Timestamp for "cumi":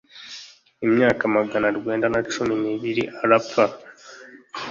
2.31-2.53